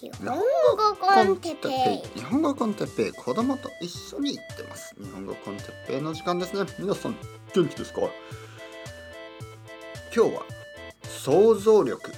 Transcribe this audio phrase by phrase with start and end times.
[0.00, 1.68] 日本語コンテッペ
[2.16, 2.20] イ。
[2.20, 4.94] 日本語コンテッペイ子供と一緒に行ってます。
[4.96, 6.70] 日本語コンテッペイの時間ですね。
[6.78, 7.16] 皆さん
[7.52, 8.02] 元気ですか？
[10.14, 10.42] 今日は
[11.02, 12.12] 想像力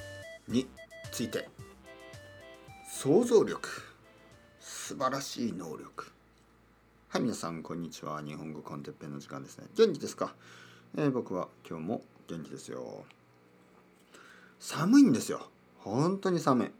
[0.46, 0.68] に
[1.10, 1.48] ついて。
[2.86, 3.66] 想像力。
[4.60, 6.12] 素晴らしい能力。
[7.08, 8.20] はい皆さんこんにちは。
[8.22, 9.64] 日本語コンテッペイの時間ですね。
[9.74, 10.34] 元気ですか、
[10.98, 13.04] えー僕は今日も元気ですよ。
[14.58, 15.48] 寒いんですよ。
[15.78, 16.70] 本当に寒い。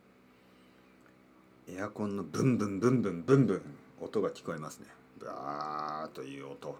[1.73, 3.63] エアコンのブンブンブンブンブンブン
[4.01, 4.87] 音が聞こえますね。
[5.19, 6.77] ブワーという音。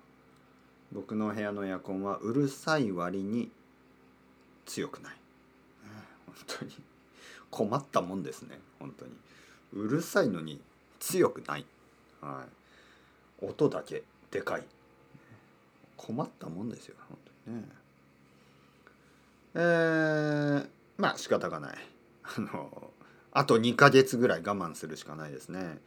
[0.91, 3.53] 僕の部屋のエアコンはうるさい割に
[4.67, 5.15] 強くない。
[6.27, 6.73] 本当に。
[7.51, 8.59] 困ったもんですね。
[8.81, 9.13] 本当に。
[9.75, 10.61] うるさいのに
[10.99, 11.65] 強くない、
[12.21, 12.45] は
[13.41, 14.03] い、音だけ
[14.33, 14.65] でかい。
[15.97, 16.97] 困ったもんですよ。
[17.09, 17.69] 本当にね。
[19.55, 20.69] えー、
[20.99, 21.77] まあ仕方がない。
[22.25, 22.91] あの
[23.33, 25.79] あと2ヶ月ぐらい我慢するしかないですね。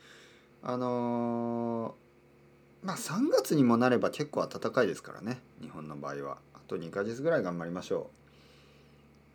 [0.61, 2.03] あのー
[2.83, 5.39] まあ3月にもなれば結構暖かいですからね。
[5.61, 6.37] 日本の場合は。
[6.53, 8.09] あと2ヶ月ぐらい頑張りましょ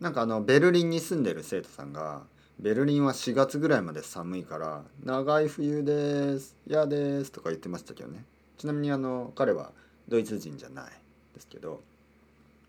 [0.00, 0.04] う。
[0.04, 2.22] なんかあのベルリンに住んでる生徒さんが
[2.60, 8.24] ベルリンは4月ぐらいまで寒いから長い冬です嫌ですとか言ってましたけどね。
[8.58, 9.72] ちなみにあの彼は
[10.08, 10.92] ドイツ人じゃない
[11.34, 11.80] ですけど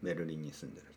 [0.01, 0.88] ベルリンに住んでる。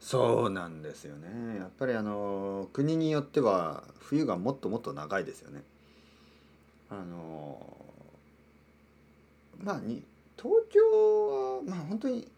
[0.00, 1.58] そうなんですよね。
[1.58, 5.62] やっぱりあの国によっては冬がもっともっと長いですよね。
[6.90, 7.58] あの
[9.58, 10.04] まあに
[10.36, 12.28] 東京はまあ本当に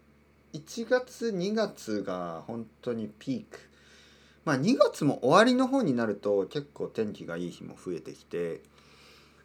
[0.53, 3.59] 1月2月が本当にピーク。
[4.45, 8.61] まあ2月も終わりの方になると結構天気がいい日も増えてきて。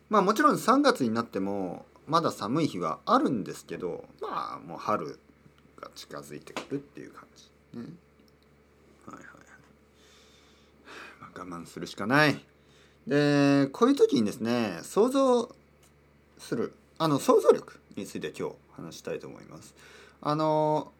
[0.08, 5.18] まあもちろん3月になってもまだ寒い日はあるんですけどまあもう春
[5.80, 7.86] が近づいてくるっていう感じね
[9.06, 9.36] はいはいはい、
[11.20, 12.40] まあ、我慢するしかない。
[13.06, 15.54] でこういう時にですね想像
[16.38, 19.74] するあの想像力について今日話したいと思います。
[20.22, 20.90] あの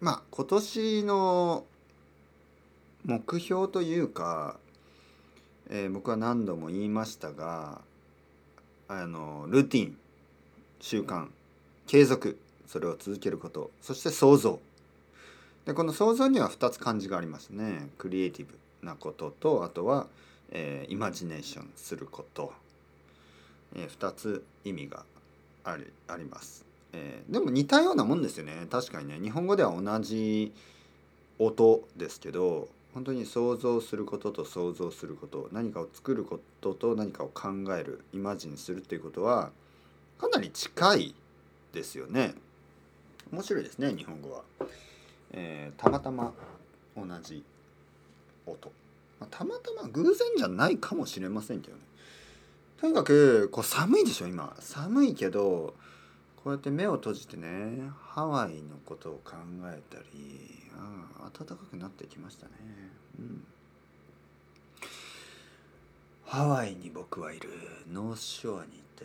[0.00, 1.64] まあ今年の
[3.04, 4.58] 目標というか、
[5.68, 7.80] えー僕は何度も言いましたが
[8.88, 9.96] あのルーティン
[10.80, 11.28] 習慣
[11.86, 14.58] 継続それを続けることそして想像。
[15.66, 17.90] でこの想像には2つ漢字がありますね。
[17.98, 18.58] クリエイティブ。
[18.82, 20.06] なこととあとは、
[20.50, 22.52] えーイマジネーションすること、
[23.76, 25.04] え2つ意味が
[25.64, 28.66] ありあります、えーでも似たようなもんですよね。
[28.70, 29.18] 確かにね。
[29.20, 30.52] 日本語では同じ
[31.38, 39.50] 音ですけど本当に想像することと想像すること何かを作ることと何かを考えるイマジンするっていうことは
[40.18, 41.14] かなり近い
[41.72, 42.34] ですよね。
[43.32, 44.42] 面白いですね日本語は、
[45.32, 46.32] えーたまたま
[46.96, 47.44] 同じ
[48.50, 48.72] 音、
[49.18, 51.82] まあたまたま偶然じゃないかもしれませんけどね。
[52.80, 54.56] とにかくこう寒いでしょ今。
[54.58, 55.74] 寒いけど
[56.36, 59.32] こうやって目を閉じてねハワイのことを考
[59.64, 62.52] えたりああ暖かくなってきましたね。
[63.18, 63.44] うん。
[66.24, 67.50] ハワイに僕はいる。
[67.92, 69.04] ノースショアにいて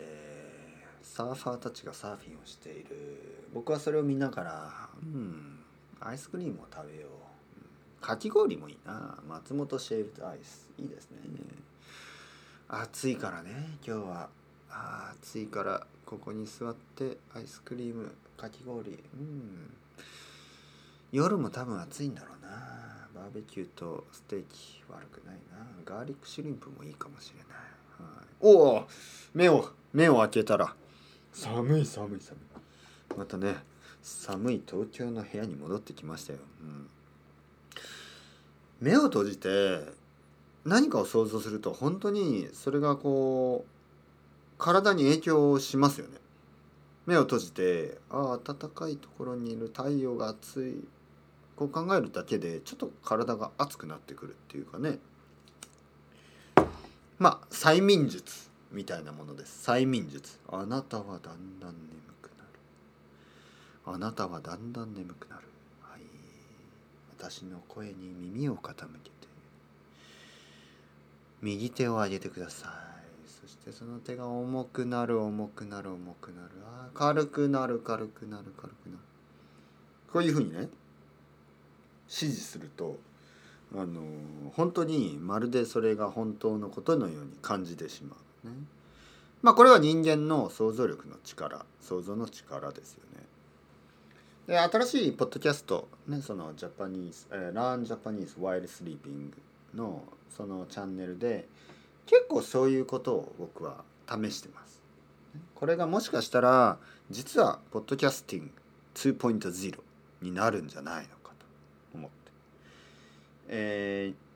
[1.02, 3.48] サーファーたちがサーフィンをしている。
[3.52, 5.58] 僕はそれを見ながらうん
[6.00, 7.35] アイスクリームを食べよう。
[8.06, 9.18] かき氷もいいな。
[9.28, 10.70] 松本シェイブドアイス。
[10.78, 11.18] いいですね。
[12.68, 13.78] 暑いからね。
[13.84, 14.28] 今日は。
[15.20, 18.92] 暑いからここに座ってアイスクリームかき氷。
[18.92, 19.74] うん。
[21.10, 22.50] 夜も多分暑いんだろうな。
[23.12, 25.66] バーベキューとステーキ悪くないな。
[25.84, 27.48] ガーリックシュリンプもいいかもしれない、
[28.14, 28.88] はい、おお
[29.34, 30.72] 目を目を開けたら。
[31.32, 33.18] 寒い寒い寒い。
[33.18, 33.56] またね
[34.00, 36.88] 寒い東京の部屋に戻ってきましたよ、うん、
[38.80, 39.80] 目を閉じて
[40.64, 43.70] 何かを想像すると本当にそれがこう
[44.58, 46.14] 体に影響しますよね。
[47.06, 50.88] 目を閉じてああ暖かいところにいる太陽が暑い。
[51.54, 54.98] こう考えるだけでちょっと体が熱くなってくるっていうかね。
[57.18, 59.70] まあ催眠術みたいなものです。
[59.70, 60.38] 催眠術。
[60.48, 63.94] あなたはだんだん眠くなる。
[63.94, 65.42] あなたはだんだん眠くなる。
[67.18, 68.86] 私の声に耳を傾けて
[71.42, 72.70] 右手を上げてください。
[73.28, 76.50] そしてその手が重くなる重くなる重くなる。
[76.64, 78.98] あ軽くなる軽くなる軽くなる。
[80.12, 80.68] こういうふうにね
[82.08, 82.98] 指示すると
[83.74, 84.02] あの
[84.54, 88.54] 本当にまるでそれが本当のことのように感じてしまうね。
[89.42, 93.25] まあこれは人間の想像力の力想像の力ですよね。
[94.46, 99.32] で新しいポッドキャストねそのジャパニーズ、えー、Learn Japanese While Sleeping
[99.74, 100.04] の
[100.36, 101.48] そのチャンネルで
[102.06, 104.80] 結構そういうことを僕は試してます。
[105.56, 106.78] これがもしかしたら
[107.10, 108.50] 実はポッドキャスティング
[108.94, 109.78] 2.0
[110.22, 111.46] になるんじゃないのかと
[111.94, 112.16] 思って。
[113.48, 114.26] えー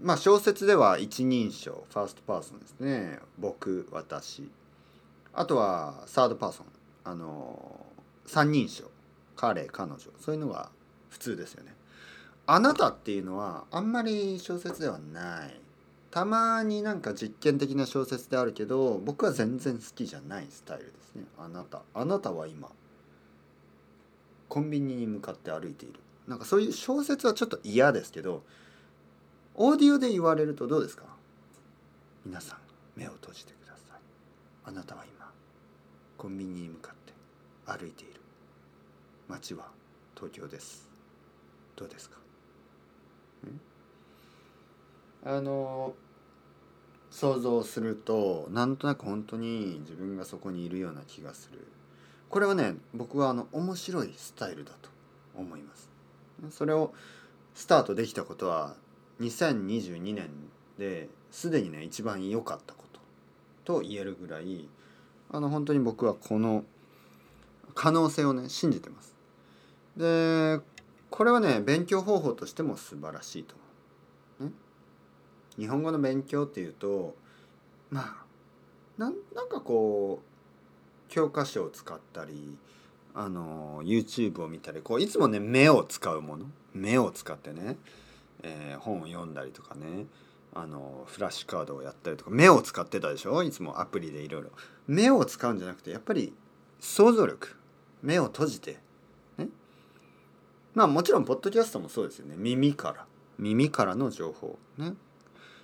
[0.00, 4.50] まあ小説では一人称ファーストパーソンですね僕私
[5.32, 6.66] あとはサードパーソン
[7.04, 7.86] あの
[8.26, 8.84] 三人称
[9.36, 10.70] 彼彼女そういうのが
[11.10, 11.74] 普通ですよね。
[12.46, 15.60] あなたっていうのはあんまり小説ではない。
[16.10, 21.24] たまになんか実験的な小説であるけど僕は全然好きじゃないスタイルですね。
[21.38, 22.68] あなたあなたは今
[24.48, 25.98] コンビニに向かって歩いている。
[26.28, 28.44] なんかそういう小説はちょっと嫌ですけど
[29.56, 31.04] オーディオで言われるとどうですか？
[32.24, 32.58] 皆さん
[32.96, 33.98] 目を閉じてください。
[34.66, 35.30] あなたは今
[36.16, 37.12] コンビニに向かって
[37.66, 38.20] 歩いている。
[39.34, 39.66] 街は
[40.14, 40.88] 東京です。
[41.76, 42.18] どうですか？
[45.26, 45.94] あの
[47.10, 51.66] 想像するとなんとなく本当に自分がそこにいるような気がする。
[52.28, 54.90] これはね僕はあの面白いスタイルだと
[55.36, 55.90] 思います。
[56.50, 56.92] それを
[57.54, 58.76] スタートできたことは
[59.20, 60.28] 2022年
[60.78, 62.84] ですでにね一番良かったこ
[63.64, 64.68] とと言えるぐらい
[65.30, 66.64] あの本当に僕はこの
[67.74, 69.13] 可能性をね信じてます。
[69.96, 70.60] で
[71.10, 73.54] これはね勉強方法としても素晴らしいと
[74.40, 74.56] 思う、ね、
[75.56, 77.14] 日本語の勉強っていうと
[77.90, 78.24] まあ
[78.98, 79.14] なん
[79.48, 82.56] かこう教科書を使ったり
[83.14, 86.46] あの YouTube を見たりこういつもね目を使うもの。
[86.72, 87.76] 目を使ってね
[88.42, 90.06] えー、本を読んだりとかね
[90.52, 93.42] あのフラッシュカードをやったりとか目を使ってたでしょ？
[93.42, 94.50] いつもアプリでいろいろ。
[94.86, 96.34] 目を使うんじゃなくてやっぱり
[96.80, 97.56] 想像力。
[98.02, 98.78] 目を閉じて
[100.74, 102.34] まあもちろんポッドキャストもそうですよね。
[102.36, 103.06] 耳から。
[103.38, 104.58] 耳からの情報。
[104.78, 104.94] ね。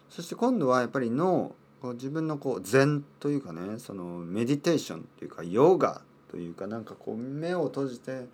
[0.08, 1.54] そして今度はやっぱり脳
[1.94, 8.26] 自分のこう禅というかねそのメディテーションというかヨガというかなんかこう目を閉じて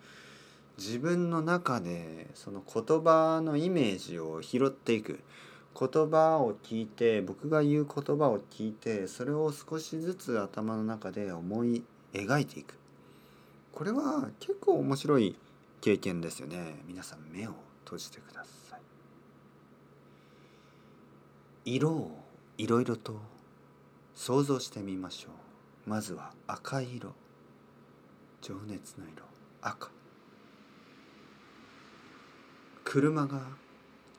[0.77, 5.19] 自分の中でその言葉のイメージを拾っていく。
[5.79, 11.83] 言葉を聞いて僕が言う言葉を聞いてそれを少しずつ頭の中で思い
[12.13, 12.73] 描いていく。
[13.73, 15.35] これは結構面白い
[15.87, 16.81] 経験ですよね。
[16.85, 17.51] 皆さん目を
[17.85, 18.81] 閉じてください。
[21.63, 22.11] 色を
[22.57, 23.15] いろいろと
[24.13, 25.29] 想像してみましょ
[25.87, 25.89] う。
[25.89, 27.13] まずは赤色。
[28.41, 29.23] 情熱の色。
[29.61, 29.89] 赤。
[32.83, 33.39] 車が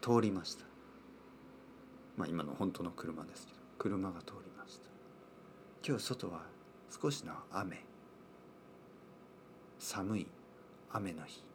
[0.00, 0.64] 通りました。
[2.16, 3.58] まあ今の本当の車ですけど。
[3.76, 4.88] 車が通りました。
[5.86, 6.46] 今日外は
[6.90, 7.84] 少しの雨。
[9.78, 10.26] 寒い
[10.94, 11.47] 雨の日。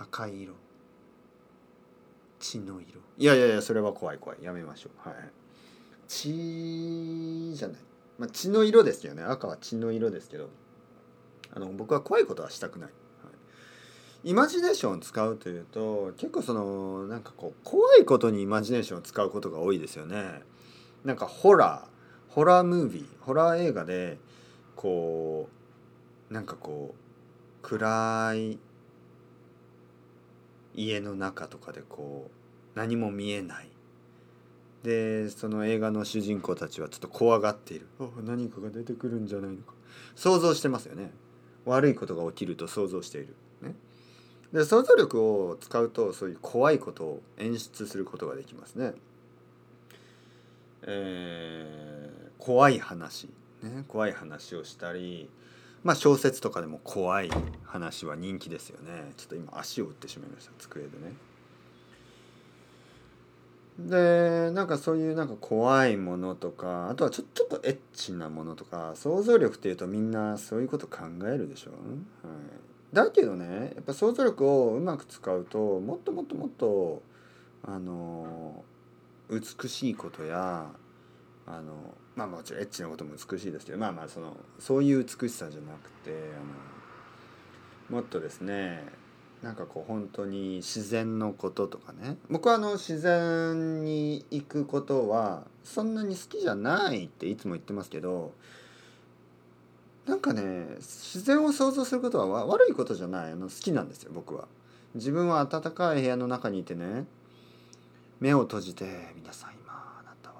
[0.00, 0.54] 赤い色。
[2.38, 3.00] 血の色。
[3.18, 4.42] いやいやいやそれは怖い怖い。
[4.42, 5.08] やめましょう。
[5.08, 5.18] はい。
[6.08, 7.78] 血じゃない。
[8.18, 9.22] まあ血の色ですよね。
[9.22, 10.48] 赤は血の色ですけど。
[11.52, 12.90] あの僕は怖いことはしたくない。
[12.90, 13.30] は
[14.24, 14.30] い。
[14.30, 20.40] イマジネーションを使うというと結構そのなんかこう怖いことにイマジネーションを使うことが多いですよね。
[21.04, 21.90] なんかホラー。
[22.32, 23.06] ホラームービー。
[23.20, 24.18] ホラー映画で
[24.76, 25.48] こ
[26.30, 26.98] うなんかこう
[27.60, 28.58] 暗い
[30.84, 32.30] 家の中とかでこ
[32.74, 33.68] う何も見えない。
[34.82, 37.86] でその映画の主人公たちはちょっと怖がっている。
[38.24, 39.74] 何かが出てくるんじゃないのか。
[40.14, 41.10] 想像してますよね。
[41.66, 43.34] 悪いことが起きると想像している。
[43.60, 43.74] ね。
[44.52, 48.94] で想像力を使うとそういう怖いことを演出することができますね。
[50.82, 53.28] えー、怖い話、
[53.62, 55.28] ね、怖い話をしたり、
[55.82, 57.30] まあ、小説とかでも怖い
[57.64, 59.12] 話は人気ですよね。
[59.16, 61.14] ちょっと今足を打ってしまいました机でね。
[63.88, 77.02] でなんかそういうなんか怖いものとかあとはちょちょっとエッチなものとか想像力っていうとみんなそういうこと考えるでしょ、はい、だけどねやっぱ想像力をうまく使うともっともっともっと
[77.66, 78.64] あの
[79.30, 80.66] 美しいことや
[81.46, 86.10] あのまあもちろんエッチなことも美しいですけどまあまあそのそういう美しさじゃなくて
[87.90, 88.84] あのもっとですね
[89.42, 92.18] なんかこう本当に自然のこととかね。
[92.28, 98.32] 僕はあの自然に行くことはそんなに好きじゃないっていつも言ってますけど
[100.06, 104.46] なんかね自然を想像することは悪いことじゃないあの好きなんですよ僕は。
[104.94, 107.06] 自分は暖かい部屋の中にいてね
[108.18, 110.36] 目を閉じて皆さん今あなたは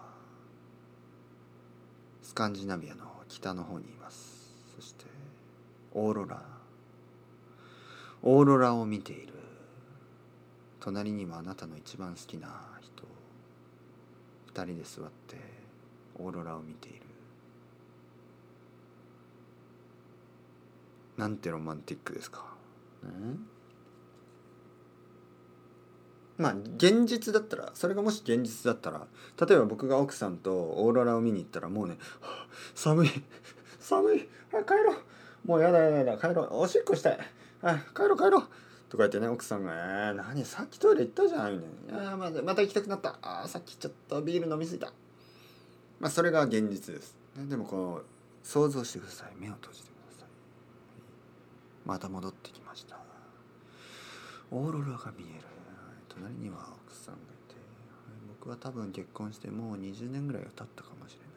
[2.30, 4.54] スカンジナビアの北の方にいます。
[4.76, 5.04] そして
[5.92, 6.40] オーロラ。
[8.22, 9.32] オーロラを見ている。
[10.78, 13.02] 隣にはあなたの一番好きな人。
[14.46, 15.38] 二人で座って
[16.20, 17.00] オーロラを見ている。
[21.16, 22.44] なんてロマンティックですか、
[23.02, 23.10] ね、
[26.40, 29.06] まあ現実だったらそれがもし現実だったら
[29.47, 31.99] 例えば僕が奥さんとオーロラを見に行ったらもうね
[32.75, 33.11] 「寒い
[33.78, 34.97] 寒いあ帰ろう。
[35.44, 36.49] もうやだやだやだ帰ろう。
[36.52, 37.18] おしっこしたい
[37.62, 38.42] あ帰ろう帰ろう」
[38.88, 43.18] とか言ってね奥さんが「えー、何さっきトイレ行ったじゃん」みたいな「またまた行きたくなった。
[43.20, 44.94] あさっきちょっとビール飲みすぎた」
[46.00, 50.28] まあそれが現実です、ね、でもこう想像してください目を閉じてください。
[51.85, 52.99] また戻ってきました。
[54.50, 55.60] オーロラが見える。
[56.21, 57.57] 隣には奥さんがいて
[58.39, 61.29] 僕は多分結婚してもう20年ぐらいが経ったかもしれない。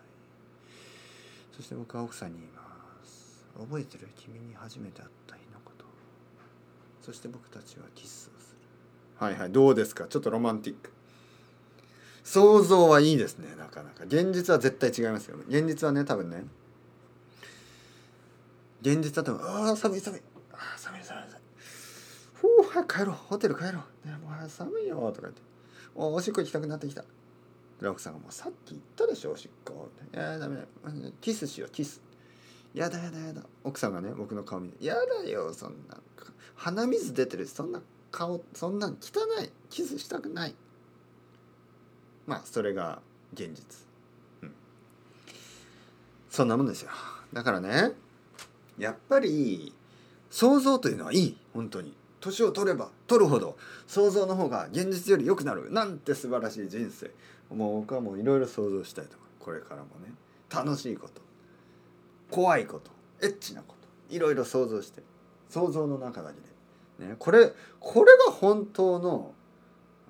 [1.56, 2.62] そして僕は奥さんに言いま
[3.06, 3.46] す。
[3.58, 5.86] 覚えてる君に初めて会った日のこと。
[7.02, 8.58] そして僕たちはキスをする。
[9.26, 10.08] はいはいどうですか？
[10.08, 10.92] ちょっとロマンティック。
[12.24, 14.06] 想像はいいですねなかなか。
[14.06, 15.38] 現実は絶対違いますよ。
[15.48, 16.44] 現実はね多分ね。
[18.82, 20.22] 現実だとああ寒い寒い。
[20.52, 21.43] ああ寒い寒い寒い
[22.74, 25.42] 早く帰ろうホテル帰ろう、ね、もう寒いよとか言って。
[25.94, 27.06] おおしっこ行きたくなってきた。
[27.80, 29.90] で奥さんがもうさっき言ったでしょおしっこ。
[30.12, 30.64] いやダメだ。
[31.22, 32.02] キスしようキス。
[32.74, 33.44] やだやだやだ。
[33.64, 35.98] 奥さんがね僕の顔見てやだよそんな
[36.56, 37.80] 鼻水出てるそんな
[38.12, 39.52] 顔そんなん汚い。
[39.70, 40.56] キスしたくない。
[42.26, 43.02] まあそれが
[43.34, 43.86] 現実。
[44.42, 44.54] うん。
[46.28, 46.90] そんなもんですよ。
[47.34, 47.92] だからね
[48.80, 49.76] やっぱり
[50.32, 51.38] 想像というのはいい。
[51.54, 51.94] 本当に。
[52.24, 55.72] 年を取れば取るほど想像の方が現実より良くなる。
[55.72, 57.12] なんて素晴らしい人生。
[57.54, 59.24] もう僕はもういろいろ想像したいとか。
[59.40, 60.14] これからもね。
[60.50, 61.22] 楽しいこと。
[62.32, 62.92] 怖いこと。
[63.22, 63.76] エッチなこ
[64.10, 64.16] と。
[64.16, 65.04] いろいろ想像して。
[65.50, 69.34] 想像の中だけで、ね、これこれが本当の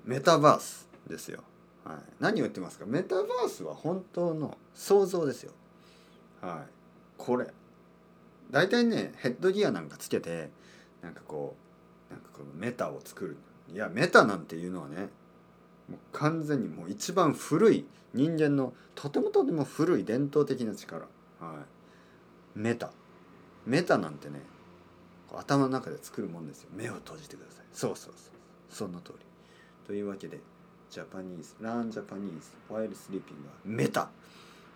[0.04, 1.42] メタバースですよ、
[1.84, 2.86] はい、何を言ってますか？
[2.86, 5.52] メタバースは本当の想像ですよ。
[6.40, 6.70] はい。
[7.18, 7.46] これ。
[8.50, 10.48] 大体ねヘッドギアなんかつけて
[11.02, 11.63] なんかこう
[12.14, 13.36] なんかこのメタを作る
[13.72, 15.08] いやメタなんていうのはね
[15.88, 21.06] もう完全にもう一番古い人間のとてもとても古い伝統的な力、
[21.40, 21.54] は
[22.56, 22.90] い、メタ。
[23.66, 24.40] メタなんてね
[25.32, 26.68] 頭の中で作るもんですよ。
[26.72, 27.64] 目を閉じてください。
[27.72, 28.32] そうそうそう
[28.70, 29.18] その通り。
[29.86, 30.38] というわけで
[30.90, 34.08] ジャパニーズランジャパニーズワイルスリーピングはメタ。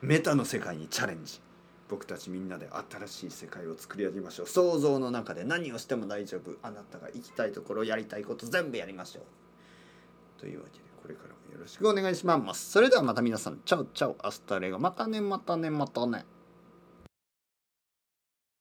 [0.03, 1.41] メタの世界にチャレンジ。
[1.89, 4.47] 僕たちみんなで新しい世界を作り上げましょう。
[4.47, 6.53] 想像の中で何をしても大丈夫。
[6.63, 10.41] あなたが行きたいところやりたいこと全部やりましょう。
[10.41, 12.71] というわけでこれからもよろしくお願いします。
[12.71, 13.61] それではまた皆さん。
[13.65, 14.79] チャウチャウアスタレが。
[14.79, 16.25] またねまたねまたね。